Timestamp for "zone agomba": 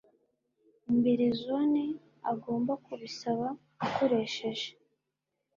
1.43-2.73